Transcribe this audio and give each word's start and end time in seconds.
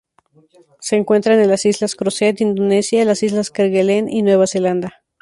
Se 0.79 0.95
encuentran 0.95 1.39
en 1.39 1.47
las 1.47 1.63
Islas 1.63 1.93
Crozet, 1.93 2.41
Indonesia, 2.41 3.05
las 3.05 3.21
Islas 3.21 3.51
Kerguelen 3.51 4.09
y 4.09 4.23
Nueva 4.23 4.47
Zelanda. 4.47 5.03